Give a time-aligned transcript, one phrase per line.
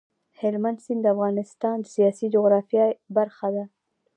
[0.39, 3.65] هلمند سیند د افغانستان د سیاسي جغرافیه برخه ده.